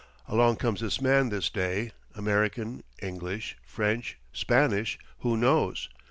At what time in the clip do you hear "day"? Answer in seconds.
1.51-1.91